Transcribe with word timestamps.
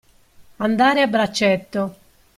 Andare 0.55 1.01
a 1.03 1.07
braccetto. 1.07 1.95